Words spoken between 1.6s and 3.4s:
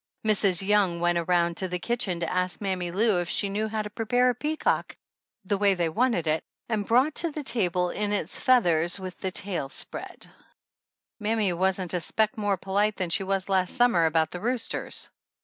the kitchen to ask Mammy Lou if